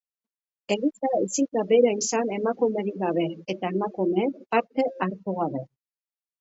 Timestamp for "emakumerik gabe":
2.39-3.29